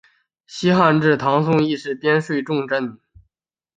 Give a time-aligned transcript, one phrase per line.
[0.47, 2.97] 西汉至唐宋亦是边睡重镇。